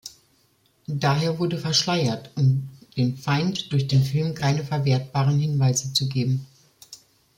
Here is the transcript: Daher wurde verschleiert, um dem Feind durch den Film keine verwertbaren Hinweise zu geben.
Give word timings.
Daher 0.87 1.37
wurde 1.37 1.59
verschleiert, 1.59 2.31
um 2.35 2.67
dem 2.97 3.17
Feind 3.17 3.71
durch 3.71 3.87
den 3.87 4.01
Film 4.03 4.33
keine 4.33 4.63
verwertbaren 4.63 5.37
Hinweise 5.39 5.93
zu 5.93 6.09
geben. 6.09 6.47